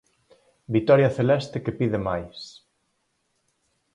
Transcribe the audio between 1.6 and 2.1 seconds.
que pide